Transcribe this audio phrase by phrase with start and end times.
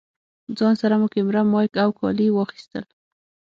[0.57, 2.85] ځان سره مو کېمره، مايک او کالي واخيستل.